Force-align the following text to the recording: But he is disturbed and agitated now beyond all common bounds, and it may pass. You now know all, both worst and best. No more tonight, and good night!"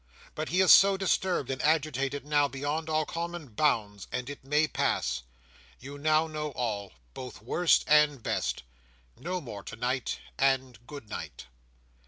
But 0.33 0.49
he 0.49 0.61
is 0.61 0.81
disturbed 0.97 1.51
and 1.51 1.61
agitated 1.61 2.25
now 2.25 2.47
beyond 2.47 2.89
all 2.89 3.05
common 3.05 3.49
bounds, 3.49 4.07
and 4.11 4.31
it 4.31 4.43
may 4.43 4.67
pass. 4.67 5.21
You 5.79 5.99
now 5.99 6.25
know 6.25 6.49
all, 6.53 6.93
both 7.13 7.39
worst 7.43 7.83
and 7.85 8.23
best. 8.23 8.63
No 9.15 9.39
more 9.39 9.61
tonight, 9.61 10.17
and 10.39 10.79
good 10.87 11.07
night!" 11.07 11.45